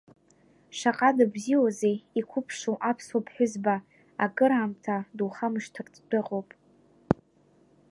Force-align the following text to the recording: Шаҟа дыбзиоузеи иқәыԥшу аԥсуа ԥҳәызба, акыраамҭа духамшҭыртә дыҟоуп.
Шаҟа 0.77 1.09
дыбзиоузеи 1.17 1.95
иқәыԥшу 2.19 2.75
аԥсуа 2.89 3.23
ԥҳәызба, 3.25 3.75
акыраамҭа 4.25 4.95
духамшҭыртә 5.17 5.99
дыҟоуп. 6.09 6.49